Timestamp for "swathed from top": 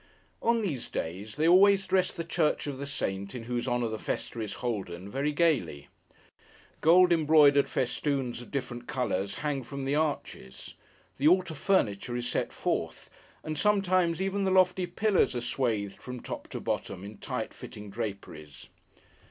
15.41-16.47